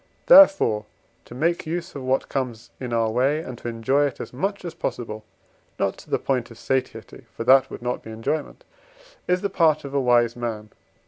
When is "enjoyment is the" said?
8.09-9.49